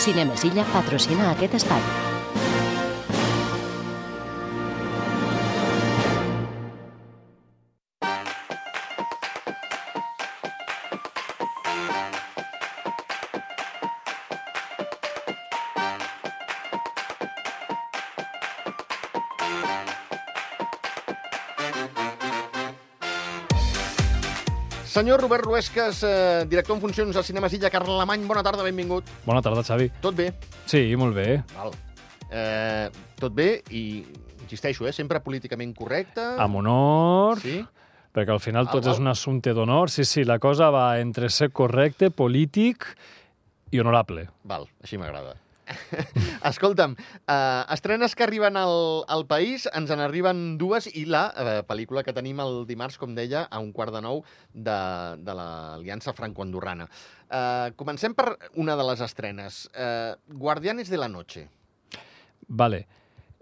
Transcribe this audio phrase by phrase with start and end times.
[0.00, 2.09] Cinemesilla patrocina aquest espai.
[25.00, 29.06] Senyor Robert Ruesques, eh, director en funcions al Cinema Silla, Carles Alemany, bona tarda, benvingut.
[29.24, 29.86] Bona tarda, Xavi.
[30.02, 30.26] Tot bé?
[30.68, 31.38] Sí, molt bé.
[31.56, 31.70] Val.
[32.30, 34.04] Eh, tot bé i,
[34.42, 36.20] insisteixo, eh, sempre políticament correcte.
[36.36, 37.64] Amb honor, Sí?
[38.12, 38.92] perquè al final Ah, tot val.
[38.92, 39.88] és un assumpte d'honor.
[39.88, 42.84] Sí, sí, la cosa va entre ser correcte, polític
[43.70, 44.28] i honorable.
[44.44, 45.34] Val, així m'agrada.
[46.50, 46.94] Escolta'm,
[47.26, 52.02] eh, estrenes que arriben al, al país, ens en arriben dues, i la eh, pel·lícula
[52.06, 54.22] que tenim el dimarts, com deia, a un quart de nou
[54.54, 54.78] de,
[55.22, 56.88] de l'Aliança Franco-Andorrana.
[57.30, 59.64] Eh, comencem per una de les estrenes.
[59.74, 61.46] Eh, Guardianes de la Noche.
[62.48, 62.86] Vale.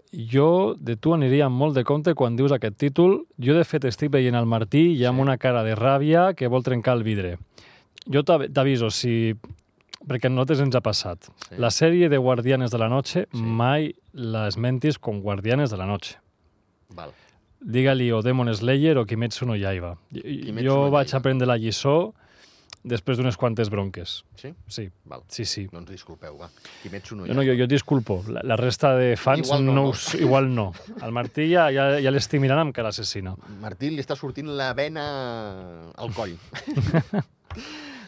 [0.09, 3.23] Jo de tu aniria molt de compte quan dius aquest títol.
[3.37, 5.21] Jo, de fet, estic veient el Martí i amb Sí.
[5.21, 7.37] una cara de ràbia que vol trencar el vidre.
[8.09, 9.35] Jo t'av- t'aviso, si...
[10.07, 11.25] perquè a nosaltres ens ha passat.
[11.49, 11.55] Sí.
[11.57, 13.41] La sèrie de Guardianes de la Noche Sí.
[13.41, 16.17] mai la esmentis com Guardianes de la Noche.
[16.89, 17.11] Val.
[17.59, 19.97] Digue-li o Demon Slayer o Kimetsu no Yaiba.
[20.13, 21.17] Kimetsu jo no vaig Yaiba.
[21.19, 22.13] aprendre la lliçó
[22.81, 24.23] després d'unes quantes bronques.
[24.39, 24.53] Sí?
[24.67, 25.21] Sí, Val.
[25.27, 25.67] sí, sí.
[25.69, 26.47] Doncs disculpeu, va.
[26.81, 28.23] Kimetsu no hi Jo, no, jo, jo et disculpo.
[28.29, 29.89] La, la resta de fans Igual no, no, no.
[29.89, 30.71] us- igual no.
[31.03, 33.35] El Martí ja, ja, ja l'estic mirant amb cara assassina.
[33.59, 36.37] Martí li està sortint la vena al coll.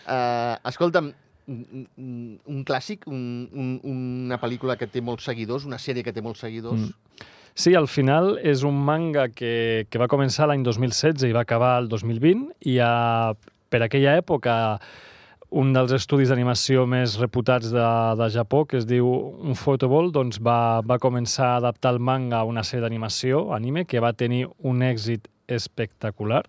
[0.07, 1.11] uh, escolta'm,
[1.51, 3.21] un, un- un clàssic, un,
[3.51, 6.87] un, una pel·lícula que té molts seguidors, una sèrie que té molts seguidors.
[6.89, 7.27] Mm.
[7.53, 11.73] Sí, al final és un manga que, que va començar l'any 2016 i va acabar
[11.81, 13.33] el 2020 i a,
[13.69, 14.53] per aquella època
[15.51, 17.83] un dels estudis d'animació més reputats de,
[18.15, 19.03] de Japó, que es diu
[19.51, 23.99] Ufotable, doncs va, va començar a adaptar el manga a una sèrie d'animació, anime, que
[23.99, 26.45] va tenir un èxit espectacular.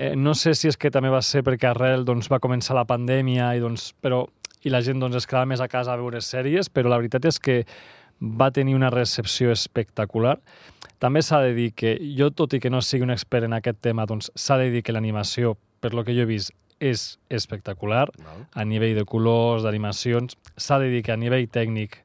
[0.00, 2.86] Eh, no sé si és que també va ser perquè arrel doncs, va començar la
[2.88, 4.22] pandèmia i, doncs, però,
[4.64, 7.26] i la gent doncs, es quedava més a casa a veure sèries, però la veritat
[7.28, 7.56] és que
[8.20, 10.38] va tenir una recepció espectacular.
[11.04, 13.82] També s'ha de dir que jo, tot i que no sigui un expert en aquest
[13.84, 18.06] tema, doncs s'ha de dir que l'animació, per lo que jo he vist, és espectacular
[18.24, 18.46] Val.
[18.56, 20.38] a nivell de colors, d'animacions.
[20.56, 21.98] S'ha de dir que a nivell tècnic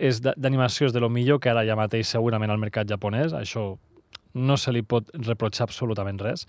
[0.00, 3.36] és d'animació és de lo millor que ara ja mateix segurament al mercat japonès.
[3.36, 3.74] Això
[4.32, 6.48] no se li pot reprotxar absolutament res.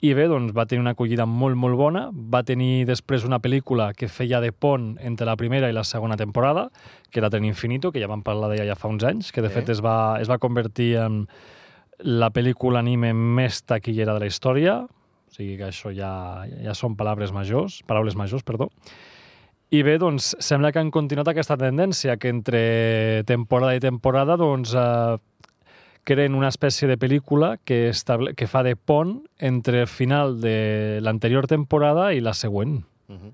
[0.00, 2.06] I bé, doncs va tenir una acollida molt, molt bona.
[2.12, 6.16] Va tenir després una pel·lícula que feia de pont entre la primera i la segona
[6.16, 6.70] temporada,
[7.10, 9.48] que era Tren Infinito, que ja vam parlar d'ella ja fa uns anys, que de
[9.50, 9.54] Sí.
[9.58, 11.26] fet es va, es va convertir en
[11.98, 16.96] la pel·lícula anime més taquillera de la història, o sigui que això ja, ja són
[16.96, 18.70] paraules majors, paraules majors, perdó.
[19.70, 24.72] I bé, doncs, sembla que han continuat aquesta tendència, que entre temporada i temporada, doncs,
[24.74, 25.18] eh,
[26.10, 30.98] creen una espècie de pel·lícula que, estable, que fa de pont entre el final de
[31.04, 32.80] l'anterior temporada i la següent.
[33.08, 33.32] Uh -huh.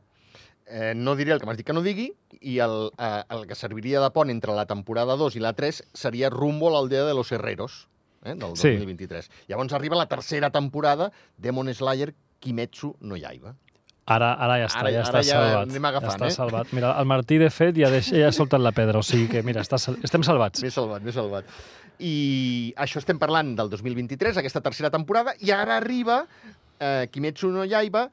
[0.68, 3.54] eh, no diré el que m'has dit que no digui, i el, eh, el que
[3.54, 7.14] serviria de pont entre la temporada 2 i la 3 seria Rumbo a l'aldea de
[7.14, 7.88] los Herreros,
[8.24, 8.68] eh, del Sí.
[8.76, 9.30] 2023.
[9.48, 13.54] Llavors arriba la tercera temporada, Demon Slayer, Kimetsu no Yaiba.
[14.06, 15.68] Ara, ara ja està, Ara- ja ara està ja salvat.
[15.68, 16.34] anem agafant, ja està eh?
[16.36, 16.68] salvat.
[16.76, 19.42] Mira, el Martí, de fet, ja, deix, ja ha soltat la pedra, o sigui que,
[19.42, 20.62] mira, està, estem salvats.
[20.62, 21.44] M'he salvat, m'he salvat.
[21.98, 26.20] I això estem parlant del 2023, aquesta tercera temporada, i ara arriba
[26.78, 28.06] eh, Kimetsu no Yaiba,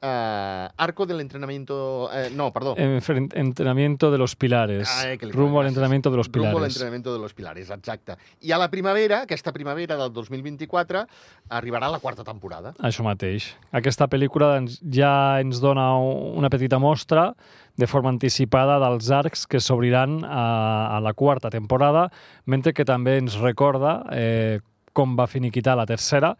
[0.00, 2.08] eh, Arco del entrenamiento...
[2.12, 2.76] Eh, no, perdó.
[2.76, 4.88] Enfren- Entrenamiento de los pilares.
[4.90, 6.76] Ah, eh, Rumbo al entrenamiento de los Rumbo al pilares.
[6.76, 8.16] entrenamiento de los pilares, exacte.
[8.40, 11.06] I a la primavera, aquesta primavera del 2024,
[11.50, 12.74] arribarà la quarta temporada.
[12.78, 13.54] Això mateix.
[13.72, 17.34] Aquesta pel·lícula ens, ja ens dona una petita mostra
[17.78, 22.08] de forma anticipada dels arcs que s'obriran a, a la quarta temporada,
[22.46, 24.58] mentre que també ens recorda eh,
[24.92, 26.32] com va finiquitar la tercera,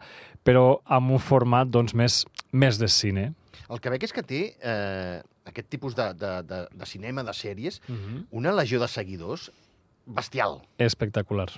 [0.43, 3.29] però amb un format doncs, més, més de cine.
[3.69, 7.33] El que veig és que té eh, aquest tipus de, de, de, de cinema, de
[7.33, 8.25] sèries, Mm -hmm.
[8.31, 9.51] una legió de seguidors
[10.05, 10.61] bestial.
[10.77, 11.49] Espectacular.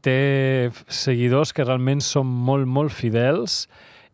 [0.00, 3.68] Té seguidors que realment són molt, molt fidels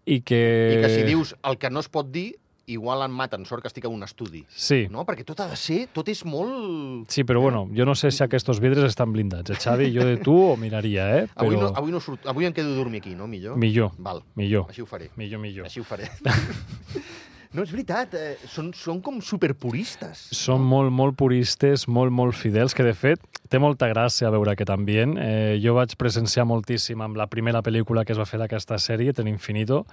[0.07, 0.79] i que...
[0.79, 3.69] I que si dius el que no es pot dir, igual en maten, sort que
[3.71, 4.45] estic en un estudi.
[4.49, 5.05] Sí, No?
[5.07, 7.11] Perquè tot ha de ser, tot és molt...
[7.11, 9.51] Sí, però bueno, jo no sé si aquests vidres estan blindats.
[9.51, 11.25] Eh, Xavi, jo de tu ho miraria, eh?
[11.35, 13.27] Però Avui, no, avui, no surt, avui em quedo a dormir aquí, no?
[13.27, 13.57] Millor?
[13.59, 15.11] millor, Val, millor, així ho faré.
[15.17, 15.67] millor, millor.
[15.67, 16.09] Així ho faré.
[17.55, 20.29] no, és veritat, eh, són, són com superpuristes.
[20.37, 24.71] Són molt, molt puristes, molt, molt fidels, que de fet té molta gràcia veure aquest
[24.71, 25.17] ambient.
[25.19, 29.15] Eh, jo vaig presenciar moltíssim amb la primera pel·lícula que es va fer d'aquesta sèrie,
[29.17, 29.85] Ten Infinito,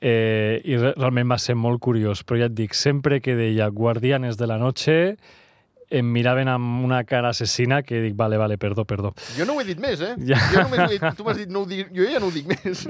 [0.00, 2.24] eh, i re realment va ser molt curiós.
[2.24, 5.16] Però ja et dic, sempre que deia Guardianes de la Noche,
[5.90, 9.14] em miraven amb una cara assassina que dic, vale, vale, perdó, perdó.
[9.36, 10.14] Jo no ho he dit més, eh?
[10.28, 10.40] Ja.
[10.52, 12.34] Jo només ho he dit, tu m'has dit, no ho dic, jo ja no ho
[12.34, 12.84] dic més.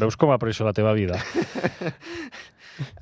[0.00, 1.20] Veus com això la teva vida?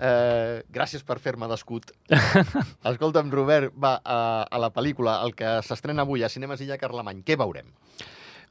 [0.03, 1.95] Uh, gràcies per fer-me d'escut.
[2.91, 4.19] Escolta'm, Robert, va, a,
[4.51, 7.71] a la pel·lícula, el que s'estrena avui a Cinemes Illa Carlemany, què veurem?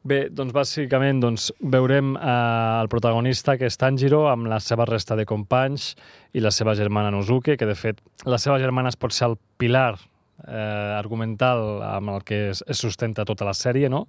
[0.01, 2.29] Bé, doncs bàsicament doncs, veurem eh,
[2.81, 5.91] el protagonista, que és Tanjiro, amb la seva resta de companys
[6.33, 9.37] i la seva germana Nozuke, que de fet la seva germana es pot ser el
[9.61, 9.99] pilar
[10.47, 14.07] eh, argumental amb el que es, es sustenta tota la sèrie, no?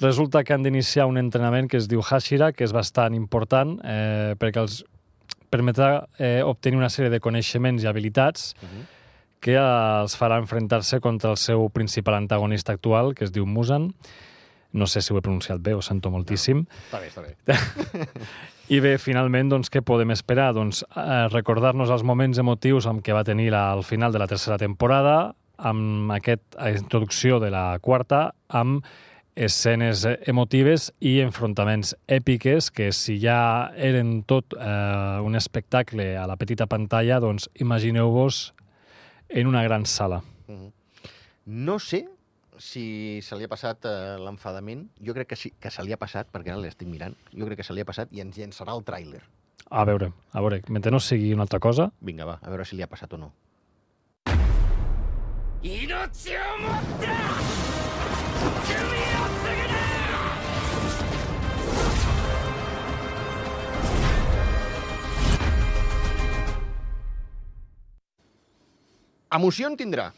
[0.00, 4.32] Resulta que han d'iniciar un entrenament que es diu Hashira, que és bastant important eh,
[4.40, 4.80] perquè els
[5.52, 8.86] permetrà eh, obtenir una sèrie de coneixements i habilitats Uh -huh.
[9.40, 13.94] que els farà enfrontar-se contra el seu principal antagonista actual, que es diu Musan.
[14.72, 16.62] No sé si ho he pronunciat bé, ho sento moltíssim.
[16.86, 18.06] Està bé, està bé.
[18.74, 20.52] I bé, finalment, doncs, què podem esperar?
[20.54, 24.28] Doncs eh, recordar-nos els moments emotius amb què va tenir la, al final de la
[24.30, 28.86] tercera temporada, amb aquesta introducció de la quarta, amb
[29.34, 36.26] escenes eh, emotives i enfrontaments èpiques que si ja eren tot eh, un espectacle a
[36.30, 38.52] la petita pantalla, doncs imagineu-vos
[39.30, 40.22] en una gran sala.
[40.46, 40.72] -huh.
[41.46, 42.06] No sé
[42.59, 44.85] si se li ha passat eh, l'enfadament.
[45.03, 47.15] Jo crec que sí, que se li ha passat, perquè ara l'estic mirant.
[47.33, 49.23] Jo crec que se li ha passat i ens llençarà el tràiler.
[49.71, 52.77] A veure, a veure, mentre no sigui una altra cosa, Vinga, va, a veure si
[52.77, 53.33] li ha passat o no.
[55.65, 57.07] 命をもって
[58.67, 59.95] 首を継ぐな
[69.35, 70.13] Emoció en tindrà.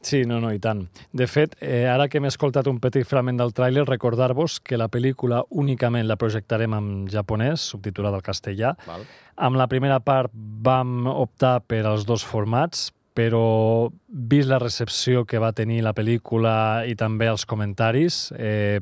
[0.00, 0.84] Sí, no, no, i tant.
[1.12, 4.86] De fet, eh, ara que m'he escoltat un petit fragment del tràiler, recordar-vos que la
[4.88, 8.76] pel·lícula únicament la projectarem en japonès, subtitulada al castellà.
[8.86, 9.02] Val?
[9.36, 15.40] Amb la primera part vam optar per als dos formats, però vist la recepció que
[15.42, 18.78] va tenir la pel·lícula i també els comentaris, eh,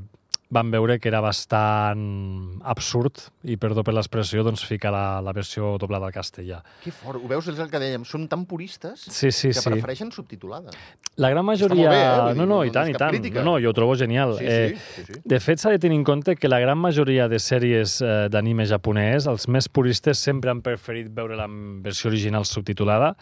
[0.49, 5.73] vam veure que era bastant absurd, i perdó per l'expressió, doncs ficar la, la versió
[5.83, 6.61] doblada al castellà.
[6.85, 7.19] Que fort.
[7.19, 7.49] Ho veus?
[7.51, 8.05] És el que dèiem.
[8.07, 9.73] Són tan puristes Sí, sí, que sí.
[9.73, 10.71] prefereixen subtitulada.
[11.19, 11.91] La gran majoria...
[11.91, 12.37] bé, eh?
[12.39, 13.11] No, no, i tant, i tant.
[13.15, 13.43] crítica.
[13.43, 14.37] No, no, jo ho trobo genial.
[14.39, 15.21] Sí, eh, sí, sí, sí.
[15.25, 18.69] De fet, s'ha de tenir en compte que la gran majoria de sèries eh, d'anime
[18.71, 23.15] japonès, els més puristes sempre han preferit veure-la en versió original subtitulada,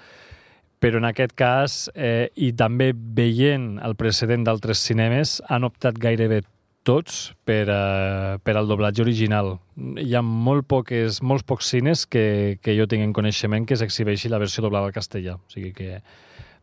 [0.85, 6.43] però en aquest cas, eh, i també veient el precedent d'altres cinemes, han optat gairebé
[6.85, 9.55] tots per, eh, per al doblatge original.
[9.99, 14.29] Hi ha molt poques, molts pocs cines que, que jo tinc en coneixement que s'exhibeixi
[14.31, 15.39] la versió doblada al castellà.
[15.41, 15.99] O sigui que,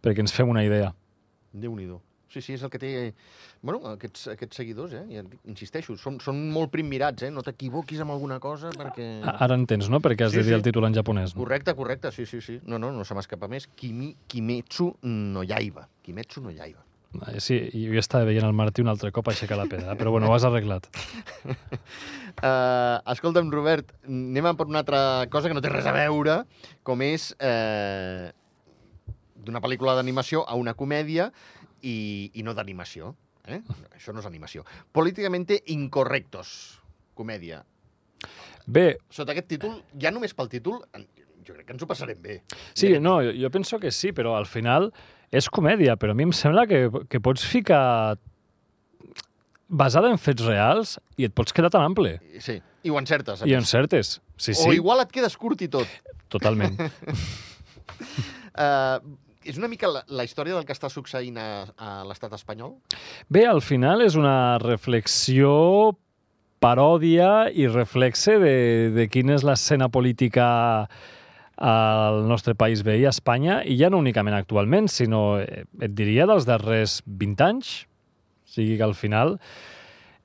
[0.01, 0.94] perquè ens fem una idea.
[1.51, 2.00] Déu-n'hi-do.
[2.31, 2.89] Sí, sí, és el que té...
[3.62, 5.01] Bueno, aquests, aquests seguidors, eh?
[5.12, 5.21] Ja
[5.51, 7.29] insisteixo, són, són molt primmirats, eh?
[7.29, 9.09] No t'equivoquis amb alguna cosa perquè...
[9.27, 10.00] A- Ara entens, no?
[10.01, 10.59] Perquè has Sí, de dir sí.
[10.62, 11.35] el títol en japonès.
[11.35, 11.41] No?
[11.44, 12.56] Correcte, correcte, sí, sí, sí.
[12.63, 13.68] No, no, no se m'escapa més.
[13.75, 15.89] Kimi, Kimetsu no Yaiba.
[16.07, 16.85] Kimetsu no Yaiba.
[17.28, 20.30] Eh, Sí, jo estava veient el Martí un altre cop aixecar la pedra, però bueno,
[20.30, 20.88] ho has arreglat.
[21.44, 26.42] Uh, escolta'm, Robert, anem per una altra cosa que no té res a veure,
[26.88, 28.30] com és uh,
[29.36, 31.31] d'una pel·lícula d'animació a una comèdia
[31.81, 33.16] i, i no d'animació.
[33.50, 33.60] Eh?
[33.98, 34.64] Això no és animació.
[34.94, 36.80] Políticamente incorrectos,
[37.18, 37.64] comèdia.
[38.69, 40.84] Bé, Sota aquest títol, ja només pel títol,
[41.42, 42.44] jo crec que ens ho passarem bé.
[42.78, 44.92] sí, no, jo penso que sí, però al final
[45.31, 48.18] és comèdia, però a mi em sembla que, que pots ficar
[49.71, 52.18] basada en fets reals i et pots quedar tan ample.
[52.44, 53.45] Sí, i ho encertes.
[53.47, 54.19] I encertes.
[54.35, 55.88] Sí, O sí, igual et quedes curt i tot.
[56.30, 56.76] totalment.
[58.52, 59.00] Uh,
[59.47, 62.76] és una mica la, la història del que està succeint a, a l'estat espanyol?
[63.31, 65.95] Bé, al final és una reflexió,
[66.61, 68.56] paròdia i reflexe de,
[68.94, 70.45] de quina és l'escena política
[71.61, 76.25] al nostre país veí, a Espanya, i ja no únicament actualment, sinó, eh, et diria,
[76.25, 77.73] dels darrers 20 anys.
[78.47, 79.37] O sigui que al final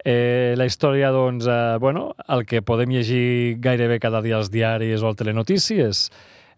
[0.05, 5.03] eh, la història, doncs, eh, bueno, el que podem llegir gairebé cada dia als diaris
[5.03, 6.07] o al telenotícies,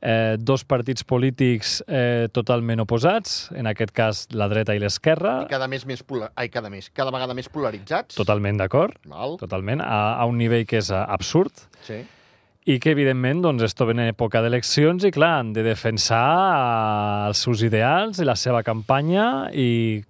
[0.00, 5.50] eh, dos partits polítics eh, totalment oposats, en aquest cas la dreta i l'esquerra, I
[5.50, 6.30] cada mes més polar...
[6.36, 8.14] Ai, cada mes, cada vegada més polaritzats?
[8.20, 8.94] totalment d'acord,
[9.40, 12.04] totalment, a, a un nivell que és eh, absurd, Sí.
[12.68, 17.28] I que, evidentment, doncs, es troben en època d'eleccions i, clar, han de defensar eh,
[17.30, 20.02] els seus ideals i la seva campanya i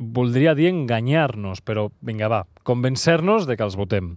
[0.00, 4.14] voldria dir enganyar-nos, però vinga, va, convencer-nos de que els votem.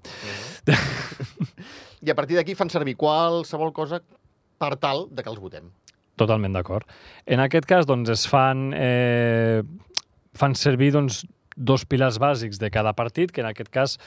[2.05, 4.03] I a partir d'aquí fan servir qualsevol cosa
[4.61, 5.71] per tal de que els votem.
[6.19, 6.85] Totalment d'acord.
[7.25, 9.63] En aquest cas, doncs, es fan, eh,
[10.37, 11.23] fan servir doncs,
[11.55, 13.97] dos pilars bàsics de cada partit, que en aquest cas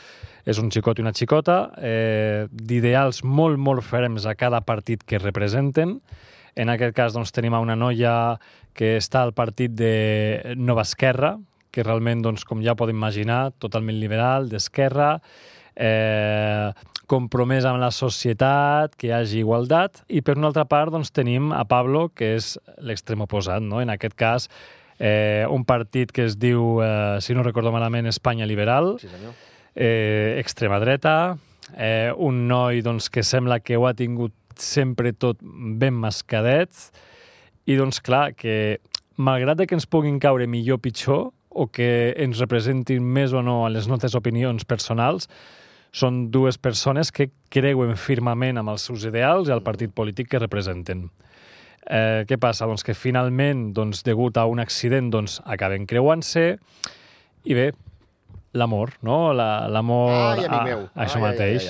[0.46, 5.18] és un xicot i una xicota, eh, d'ideals molt, molt ferms a cada partit que
[5.22, 6.00] representen.
[6.56, 8.38] En aquest cas doncs, tenim a una noia
[8.76, 11.36] que està al partit de Nova Esquerra,
[11.70, 15.18] que realment, doncs, com ja podem imaginar, totalment liberal, d'esquerra,
[15.76, 16.72] eh,
[17.06, 21.52] compromès amb la societat, que hi hagi igualtat, i per una altra part doncs, tenim
[21.54, 23.62] a Pablo, que és l'extrem oposat.
[23.62, 23.82] No?
[23.84, 24.48] En aquest cas,
[24.98, 29.32] eh, un partit que es diu, eh, si no recordo malament, Espanya Liberal, Sí, senyor.
[29.74, 31.38] eh, extrema dreta,
[31.76, 36.70] eh, un noi doncs, que sembla que ho ha tingut sempre tot ben mascadet,
[37.66, 38.78] i doncs clar, que
[39.16, 43.66] malgrat que ens puguin caure millor o pitjor, o que ens representin més o no
[43.66, 45.28] en les nostres opinions personals,
[45.96, 50.38] són dues persones que creuen firmament amb els seus ideals i el partit polític que
[50.42, 51.06] representen.
[51.86, 52.66] Eh, què passa?
[52.66, 56.58] Doncs que finalment, doncs, degut a un accident, doncs, acaben creuant-se
[57.46, 57.68] i bé,
[58.56, 59.32] l'amor, no?
[59.36, 60.10] La- L'amor...
[60.10, 60.84] Ai, amic meu.
[60.94, 61.68] a això Ai, mateix.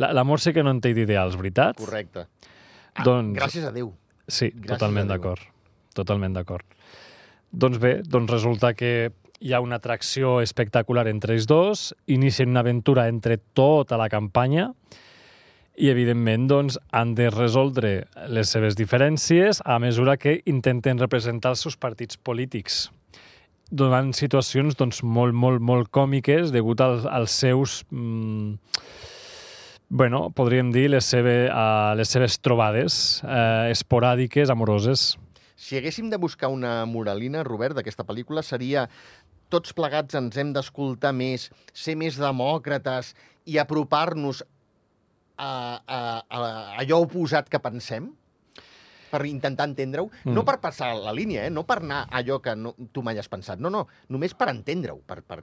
[0.00, 1.76] La- L'amor sí que no en té d'ideals, veritat?
[1.76, 2.26] Correcte.
[2.94, 3.92] Ah, Doncs- Gràcies a Déu.
[4.26, 5.42] Sí, Gràcies totalment d'acord.
[5.94, 6.64] Totalment d'acord.
[7.50, 12.60] Doncs bé, doncs resulta que hi ha una atracció espectacular entre ells dos, inicien una
[12.60, 14.70] aventura entre tota la campanya
[15.80, 17.92] i, evidentment, doncs, han de resoldre
[18.28, 22.90] les seves diferències a mesura que intenten representar els seus partits polítics
[23.70, 27.80] donant situacions doncs, molt, molt, molt còmiques degut als, als seus...
[27.94, 28.58] Mm,
[29.90, 32.94] bueno, podríem dir les, seva, uh, les seves trobades
[33.26, 35.16] eh, esporàdiques, amoroses.
[35.58, 38.84] Si haguéssim de buscar una moralina, Robert, d'aquesta pel·lícula, seria
[39.50, 43.16] tots plegats ens hem d'escoltar més, ser més demòcrates
[43.50, 44.44] i apropar-nos
[45.40, 46.40] a, a, a
[46.82, 48.10] allò oposat que pensem?
[49.10, 50.30] per intentar entendre-ho, mm.
[50.30, 51.50] no per passar la línia, eh?
[51.50, 54.46] no per anar a allò que no, tu mai has pensat, no, no, només per
[54.52, 55.40] entendre-ho, per, per,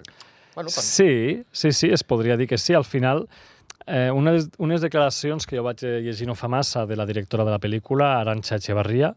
[0.55, 0.83] bueno, per...
[0.85, 2.73] Sí, sí, sí, es podria dir que sí.
[2.73, 3.25] Al final,
[3.85, 7.53] eh, unes, unes declaracions que jo vaig llegir no fa massa de la directora de
[7.57, 9.11] la pel·lícula, Arantxa Echevarria,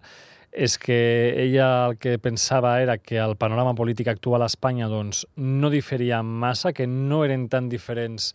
[0.50, 0.98] és que
[1.38, 6.24] ella el que pensava era que el panorama polític actual a Espanya doncs, no diferia
[6.26, 8.32] massa, que no eren tan diferents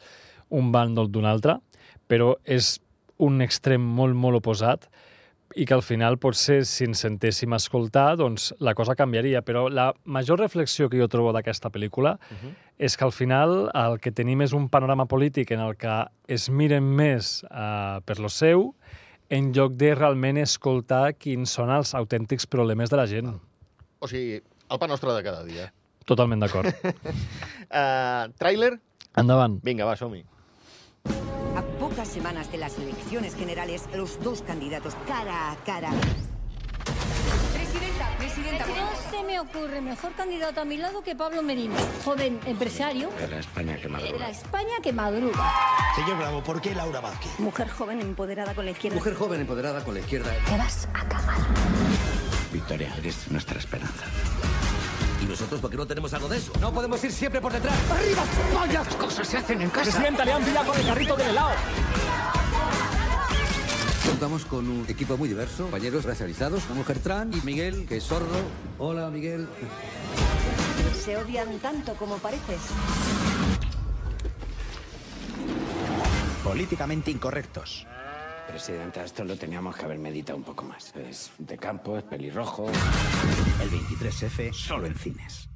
[0.56, 1.60] un bàndol d'un altre,
[2.08, 2.80] però és
[3.18, 4.90] un extrem molt, molt oposat
[5.56, 9.68] i que al final potser si ens sentéssim a escoltar doncs la cosa canviaria, però
[9.72, 12.54] la major reflexió que jo trobo d'aquesta pel·lícula uh -huh.
[12.78, 16.50] és que al final el que tenim és un panorama polític en el que es
[16.50, 18.76] miren més uh, per lo seu
[19.30, 23.40] en lloc de realment escoltar quins són els autèntics problemes de la gent.
[24.00, 25.72] O sigui, el pa nostre de cada dia.
[26.06, 26.68] Totalment d'acord.
[26.68, 28.80] Uh, tràiler?
[29.18, 29.60] Endavant.
[29.64, 30.24] Vinga, va, som-hi.
[32.16, 35.90] Semanas de las elecciones generales, los dos candidatos cara a cara.
[37.54, 38.66] Presidenta, presidenta.
[38.68, 43.28] No se me ocurre mejor candidato a mi lado que Pablo Merino, joven empresario De
[43.28, 44.18] la España que de madruga.
[44.18, 45.54] la España que madruga.
[45.98, 47.38] Señor Bravo, ¿por qué Laura Vázquez?
[47.38, 48.96] Mujer joven empoderada con la izquierda.
[48.98, 50.32] Mujer joven empoderada con la izquierda.
[50.46, 51.36] Te vas a cagar.
[52.54, 54.06] Victoria, eres nuestra esperanza.
[55.26, 56.52] ¿Y nosotros por qué no tenemos algo de eso?
[56.62, 57.76] No podemos ir siempre por detrás.
[59.74, 61.50] Presidenta, le han pillado con el carrito del helado.
[64.06, 68.04] Contamos con un equipo muy diverso, compañeros racializados, una mujer trans y Miguel, que es
[68.04, 68.38] sordo.
[68.78, 69.48] Hola, Miguel.
[71.04, 72.62] Se odian tanto como pareces.
[76.44, 77.88] Políticamente incorrectos.
[78.48, 80.96] Presidenta, esto lo teníamos que haber meditado un poco más.
[80.96, 82.68] Es de campo, es pelirrojo.
[83.62, 85.50] El 23F solo en cines.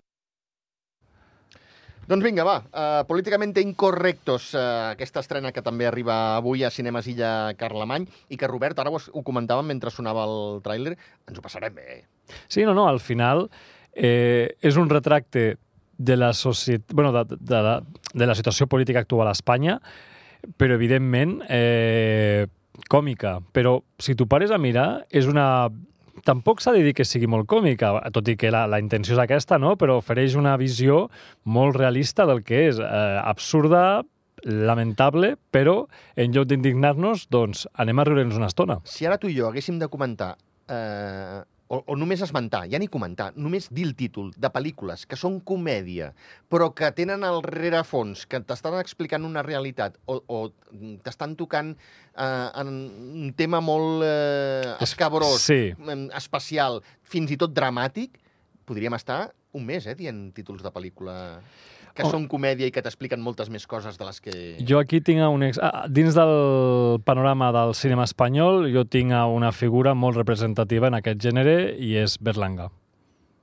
[2.10, 7.06] Doncs vinga, va, uh, políticament incorrectos, uh, aquesta estrena que també arriba avui a Cinemes
[7.12, 10.96] Illa Carlemany i que, Robert, ara ho, ho comentàvem mentre sonava el tràiler,
[11.30, 12.00] ens ho passarem bé.
[12.48, 13.46] Sí, no, no, al final
[13.94, 15.60] eh, és un retracte
[16.00, 16.32] de la,
[16.96, 17.76] bueno, de, de, la,
[18.14, 19.78] de la situació política actual a Espanya,
[20.58, 22.48] però evidentment eh,
[22.90, 23.40] còmica.
[23.56, 25.70] Però si tu pares a mirar, és una...
[26.28, 29.22] Tampoc s'ha de dir que sigui molt còmica, tot i que la, la intenció és
[29.24, 29.78] aquesta, no?
[29.80, 31.06] però ofereix una visió
[31.48, 32.82] molt realista del que és.
[32.84, 34.02] Eh, absurda,
[34.44, 35.86] lamentable, però
[36.20, 38.80] en lloc d'indignar-nos, doncs anem a riure'ns una estona.
[38.84, 40.34] Si ara tu i jo haguéssim de comentar,
[40.68, 45.18] eh, o, o només esmentar, ja ni comentar, només dir el títol de pel·lícules que
[45.20, 46.12] són comèdia,
[46.50, 50.40] però que tenen el rerefons, que t'estan explicant una realitat o, o
[51.06, 55.76] t'estan tocant eh, en un tema molt eh, escabrós, Sí.
[56.18, 58.18] especial, fins i tot dramàtic,
[58.66, 61.16] podríem estar un mes eh, dient títols de pel·lícula
[62.00, 62.12] que Oh.
[62.14, 64.34] són comèdia i que t'expliquen moltes més coses de les que...
[64.64, 65.60] Jo aquí tinc un ex...
[65.62, 71.20] ah, dins del panorama del cinema espanyol, jo tinc una figura molt representativa en aquest
[71.22, 72.70] gènere i és Berlanga.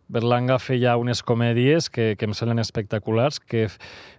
[0.09, 3.67] Berlanga feia unes comèdies que, que em semblen espectaculars, que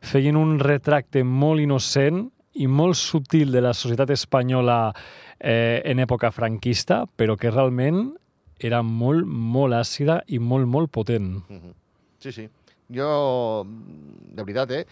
[0.04, 2.28] feien un retracte molt innocent
[2.60, 4.92] i molt sutil de la societat espanyola
[5.40, 8.10] eh, en època franquista, però que realment
[8.60, 11.38] era molt, molt àcida i molt, molt potent.
[11.48, 11.74] Mhm.
[12.20, 12.48] Sí, sí.
[12.94, 14.84] Jo, de veritat, eh?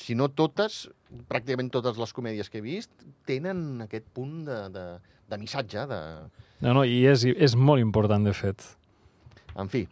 [0.00, 0.88] Si no totes,
[1.30, 2.90] pràcticament totes les comèdies que he vist,
[3.28, 4.86] tenen aquest punt de, de,
[5.30, 6.00] de missatge, de...
[6.64, 8.64] No, no, i és, és molt important, de fet.
[9.54, 9.84] En fi.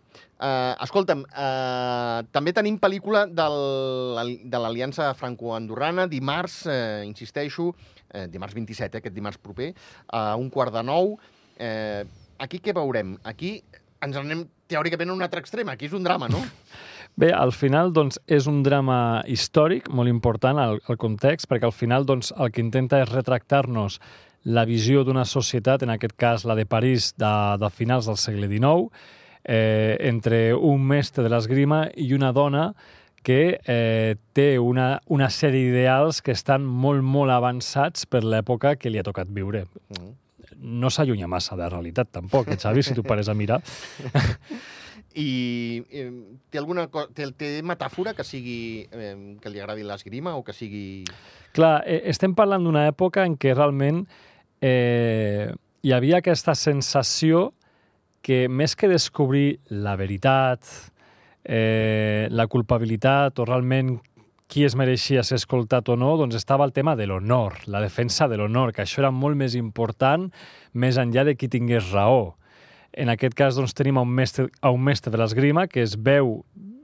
[0.43, 8.57] Uh, escolta'm, uh, també tenim pel·lícula del, de l'Aliança Franco-Andorrana, dimarts, uh, insisteixo, uh, dimarts
[8.59, 9.71] 27, eh, aquest dimarts proper,
[10.11, 11.15] a un quart de nou.
[11.63, 12.03] Uh,
[12.43, 13.15] aquí què veurem?
[13.23, 13.61] Aquí
[14.03, 15.71] ens anem teòricament a un altre extrem.
[15.73, 16.43] Aquí és un drama, no?
[17.21, 21.77] Bé, al final doncs, és un drama històric molt important al, al context, perquè al
[21.77, 23.99] final doncs, el que intenta és retractar-nos
[24.45, 28.49] la visió d'una societat, en aquest cas la de París de, de finals del segle
[28.49, 28.89] XIX,
[29.45, 32.73] eh, entre un mestre de l'esgrima i una dona
[33.23, 38.91] que eh, té una, una sèrie d'ideals que estan molt, molt avançats per l'època que
[38.91, 39.67] li ha tocat viure.
[39.95, 40.17] Mm.
[40.63, 43.61] No s'allunya massa de la realitat, tampoc, eh, Xavi, si tu pares a mirar.
[45.19, 46.11] I eh,
[46.49, 51.03] té alguna té, té metàfora que sigui eh, que li agradi l'esgrima o que sigui...
[51.53, 54.07] Clar, eh, estem parlant d'una època en què realment
[54.63, 55.51] eh,
[55.83, 57.51] hi havia aquesta sensació
[58.23, 60.63] que més que descobrir la veritat,
[61.45, 63.97] eh, la culpabilitat o realment
[64.53, 68.27] qui es mereixia ser escoltat o no, doncs estava el tema de l'honor, la defensa
[68.29, 70.27] de l'honor, que això era molt més important
[70.77, 72.35] més enllà de qui tingués raó.
[72.93, 75.97] En aquest cas doncs, tenim a un mestre, a un mestre de l'esgrima que es
[75.97, 76.43] veu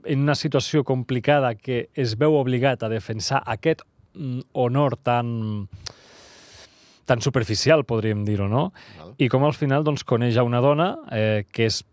[0.09, 3.85] en una situació complicada que es veu obligat a defensar aquest
[4.15, 5.67] mm, honor tan
[7.05, 8.67] tan superficial, podríem dir-ho, no?
[8.97, 9.13] Val.
[9.17, 11.83] I com al final doncs, coneix a una dona eh, que és,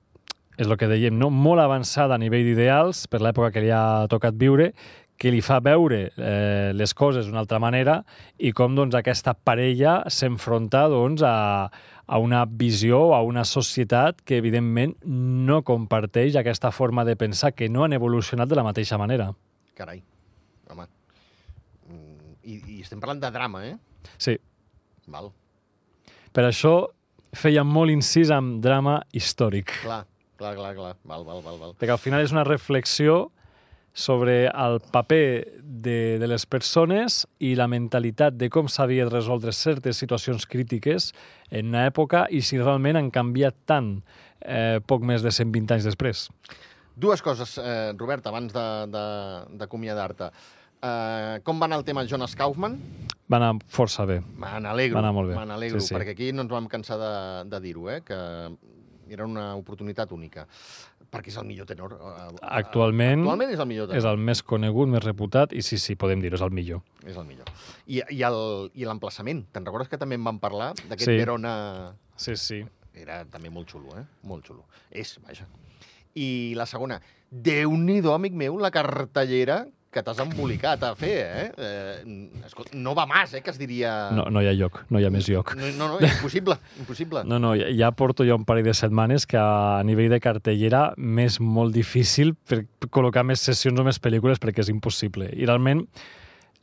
[0.57, 1.31] és el que dèiem, no?
[1.33, 4.75] molt avançada a nivell d'ideals per l'època que li ha tocat viure,
[5.17, 8.01] que li fa veure eh, les coses d'una altra manera
[8.39, 11.71] i com doncs, aquesta parella s'enfronta doncs, a,
[12.07, 17.69] a una visió, a una societat que evidentment no comparteix aquesta forma de pensar, que
[17.69, 19.31] no han evolucionat de la mateixa manera.
[19.77, 20.03] Carai,
[20.71, 20.87] home.
[21.89, 23.77] Mm, I, I estem parlant de drama, eh?
[24.23, 24.37] Sí,
[25.11, 25.33] Val.
[26.33, 26.77] per això
[27.37, 29.73] feia molt incís amb drama històric.
[29.83, 30.05] Clar,
[30.39, 30.93] clar, clar, clar.
[31.05, 31.75] Val, val, val, val.
[31.81, 33.31] perquè al final és una reflexió
[33.97, 39.55] sobre el paper de, de les persones i la mentalitat de com s'havia de resoldre
[39.57, 41.15] certes situacions crítiques
[41.49, 43.95] en una època i si realment han canviat tant
[44.45, 46.27] eh, poc més de 120 anys després.
[46.97, 50.29] Dues coses, eh, Robert, abans de- de- d'acomiadar-te.
[50.87, 52.77] Eh, com va anar el tema Jonas Kaufman?
[53.33, 54.21] Va anar força bé.
[54.37, 55.01] Me n'alegro.
[55.01, 55.37] Va anar molt bé.
[55.41, 55.95] Me n'alegro, Sí, sí.
[55.97, 58.15] perquè aquí no ens vam cansar de, de dir-ho, eh, que
[59.09, 60.47] era una oportunitat única.
[61.13, 61.93] Perquè és el millor tenor.
[61.93, 63.99] eh, eh, Actualment, Actualment és el millor tenor.
[63.99, 66.83] és el més conegut, més reputat, i sí, sí, podem dir-ho, és el millor.
[67.07, 67.47] És el millor.
[67.87, 69.45] I, i l'emplaçament.
[69.53, 70.73] Te'n recordes que també en vam parlar?
[70.89, 71.17] D'aquest Sí.
[71.17, 71.95] Verona...
[72.17, 72.65] Sí, sí.
[72.95, 74.05] Era també molt xulo, eh?
[74.25, 74.65] Molt xulo.
[74.91, 75.47] És, vaja.
[76.17, 79.67] I la segona, Déu-n'hi-do, amic meu, la cartellera
[79.97, 81.47] que t'has embolicat a fer, eh?
[81.57, 83.95] eh escolta, no va más, eh, que es diria...
[84.17, 85.55] No, no hi ha lloc, no hi ha més lloc.
[85.57, 87.25] no, no, no impossible, impossible.
[87.25, 90.91] No, no, ja, ja porto ja un parell de setmanes que a nivell de cartellera
[90.97, 95.31] m'és molt difícil per col·locar més sessions o més pel·lícules perquè és impossible.
[95.33, 95.87] I realment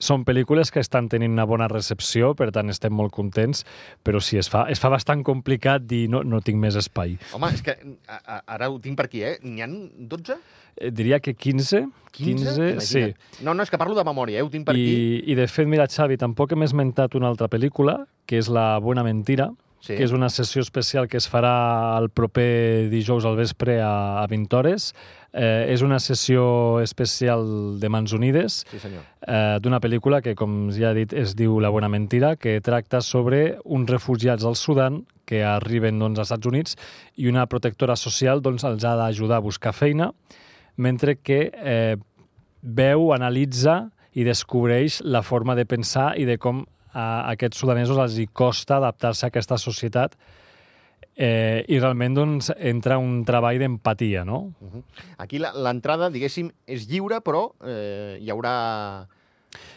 [0.04, 3.64] són pel·lícules que estan tenint una bona recepció, per tant estem molt contents,
[4.04, 7.18] però sí, es fa, es fa bastant complicat dir no, no tinc més espai.
[7.34, 9.38] Home, és que a, a, ara ho tinc per aquí, eh?
[9.48, 9.78] N'hi han
[10.12, 10.38] 12?
[10.76, 12.70] Eh, diria que 15, 15, sí.
[12.74, 13.44] Imagina't.
[13.46, 14.46] No, no, és que parlo de memòria, eh?
[14.46, 14.86] Ho tinc per aquí.
[14.86, 18.74] I, I de fet, mira, Xavi, tampoc hem esmentat una altra pel·lícula, que és La
[18.84, 19.52] Buena Mentira,
[19.84, 19.98] Sí.
[19.98, 24.28] que és una sessió especial que es farà el proper dijous al vespre a, a
[24.32, 24.94] 20 hores.
[25.34, 29.02] Eh, és una sessió especial de Mans Unides, Sí, senyor.
[29.28, 33.02] eh, d'una pel·lícula que, com ja he dit, es diu La Buena Mentira, que tracta
[33.02, 36.78] sobre uns refugiats al Sudan que arriben doncs, als Estats Units
[37.18, 40.14] i una protectora social doncs, els ha d'ajudar a buscar feina,
[40.78, 41.98] mentre que eh,
[42.62, 48.18] veu, analitza i descobreix la forma de pensar i de com a aquests sudanesos els
[48.22, 50.16] hi costa adaptar-se a aquesta societat
[51.16, 54.46] eh, i realment doncs, entra un treball d'empatia, no?
[55.22, 58.56] Aquí l'entrada, diguéssim, és lliure, però eh, hi haurà...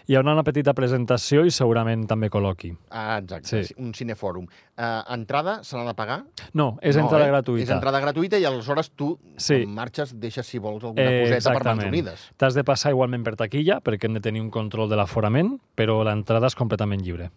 [0.06, 2.70] Hi haurà una petita presentació i segurament també col·loqui.
[2.90, 3.74] Ah, exacte, Sí.
[3.78, 4.46] un cinefòrum.
[4.76, 6.24] Eh, entrada se n'ha de pagar?
[6.54, 7.30] No, és entrada eh?
[7.30, 7.62] gratuïta.
[7.64, 9.64] És entrada gratuïta i aleshores tu, Sí.
[9.66, 11.92] marxes, deixes, si vols, alguna Eh, coseta per Mans exactament.
[11.92, 12.30] Unides.
[12.36, 16.02] T'has de passar igualment per taquilla perquè hem de tenir un control de l'aforament, però
[16.04, 17.30] l'entrada és completament lliure.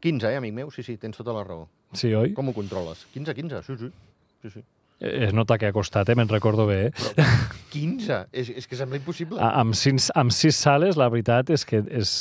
[0.00, 0.70] 15, eh, amic meu?
[0.70, 1.68] Sí, sí, tens tota la raó.
[1.92, 2.32] Sí, oi?
[2.32, 3.06] Com ho controles?
[3.12, 3.90] 15, 15, sí, sí.
[4.42, 4.62] sí, sí.
[5.00, 6.14] Eh, Es nota que ha costat, eh?
[6.18, 6.90] me'n recordo bé.
[7.16, 7.24] Eh?
[7.72, 8.26] 15?
[8.32, 9.40] És, és que sembla impossible.
[9.40, 12.12] A- amb, sis, amb sis sales, la veritat és que és,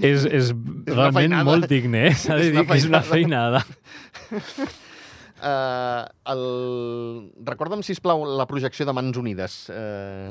[0.00, 0.52] és, és
[0.86, 1.44] realment feinada.
[1.50, 2.14] molt digne, eh?
[2.14, 3.64] S'ha de És una dir que és una feinada.
[5.40, 6.44] Uh, el...
[7.46, 9.60] Recorda'm, si plau la projecció de Mans Unides.
[9.72, 10.30] Uh,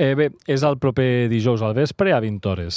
[0.00, 2.76] Eh, bé, és el proper dijous al vespre a 20 hores.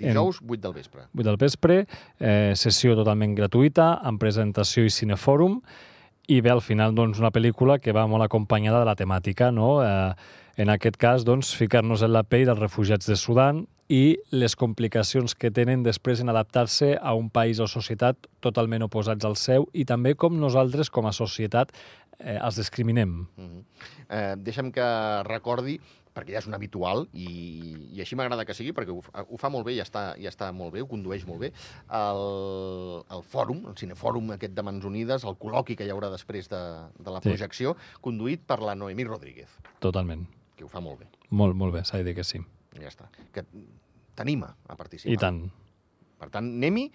[0.00, 1.04] dijous, 8 del vespre.
[1.14, 1.76] 8 del vespre,
[2.18, 5.60] eh, sessió totalment gratuïta, amb presentació i cinefòrum,
[6.28, 9.78] i bé, al final, doncs, una pel·lícula que va molt acompanyada de la temàtica, no?
[9.80, 10.12] Eh,
[10.60, 15.32] en aquest cas, doncs, ficar-nos en la pell dels refugiats de Sudan i les complicacions
[15.32, 19.86] que tenen després en adaptar-se a un país o societat totalment oposats al seu i
[19.88, 21.72] també com nosaltres, com a societat,
[22.18, 23.24] eh, els discriminem.
[23.38, 23.62] Uh -huh.
[24.10, 24.88] uh, deixa'm que
[25.24, 25.80] recordi
[26.18, 27.28] perquè ja és un habitual i,
[27.94, 30.50] i així m'agrada que sigui perquè ho, ho fa molt bé i està, i està
[30.52, 31.52] molt bé, ho condueix molt bé
[31.94, 32.22] el,
[33.14, 36.62] el fòrum, el cinefòrum aquest de Mans Unides, el col·loqui que hi haurà després de,
[36.98, 37.28] de la Sí.
[37.30, 39.50] projecció, conduït per la Noemí Rodríguez,
[39.82, 40.26] Totalment.
[40.56, 42.40] que ho fa molt bé, Molt, molt bé, s'ha de dir que sí.
[42.80, 43.08] ja està.
[43.34, 43.44] Que
[44.14, 45.12] t'anima a participar.
[45.12, 45.42] I tant.
[46.18, 46.88] Per tant, anem-hi.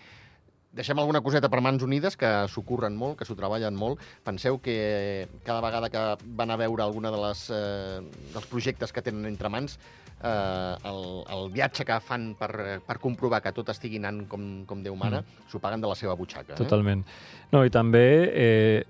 [0.74, 4.02] Deixem alguna coseta per Mans Unides, que s'ho curren molt, que s'ho treballen molt.
[4.26, 6.02] Penseu que cada vegada que
[6.34, 8.00] van a veure alguna de les, eh,
[8.34, 9.78] dels projectes que tenen entre mans,
[10.18, 14.82] eh, el, el viatge que fan per, per comprovar que tot estigui anant com, com
[14.82, 15.46] Déu mana, mm.
[15.52, 16.58] s'ho paguen de la seva butxaca.
[16.58, 17.06] Totalment.
[17.54, 18.84] No, i també eh,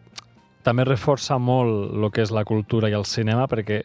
[0.63, 3.83] també reforça molt el que és la cultura i el cinema perquè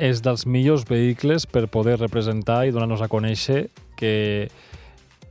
[0.00, 3.68] és dels millors vehicles per poder representar i donar-nos a conèixer
[4.00, 4.48] que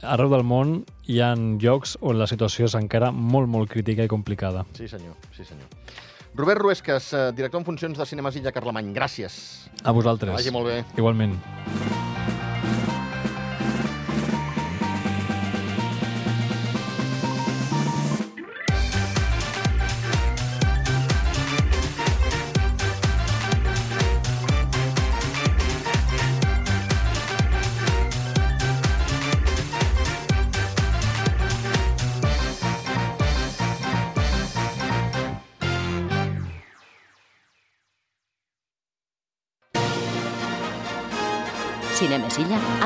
[0.01, 4.11] arreu del món hi ha llocs on la situació és encara molt, molt crítica i
[4.11, 4.65] complicada.
[4.77, 5.17] Sí, senyor.
[5.35, 5.67] Sí, senyor.
[6.39, 8.93] Robert Ruesques, eh, director en funcions de Cinemes Illa Carlemany.
[8.93, 9.67] Gràcies.
[9.83, 10.29] A vosaltres.
[10.29, 10.83] Que vagi molt bé.
[10.95, 11.35] Igualment.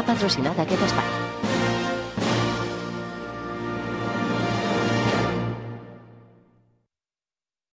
[0.03, 1.32] Cinemesilla ha patrocinat aquest espai.